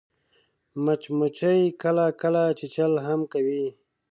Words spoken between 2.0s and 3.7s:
کله چیچل هم کوي